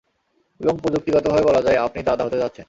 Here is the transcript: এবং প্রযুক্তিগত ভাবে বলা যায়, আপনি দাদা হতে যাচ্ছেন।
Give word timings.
এবং 0.59 0.73
প্রযুক্তিগত 0.77 1.25
ভাবে 1.27 1.43
বলা 1.43 1.61
যায়, 1.61 1.77
আপনি 1.77 1.99
দাদা 2.03 2.23
হতে 2.25 2.37
যাচ্ছেন। 2.37 2.59